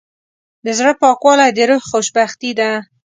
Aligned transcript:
د 0.65 0.67
زړه 0.77 0.93
پاکوالی 1.01 1.49
د 1.57 1.59
روح 1.69 1.83
خوشبختي 1.91 2.51
ده. 2.59 2.69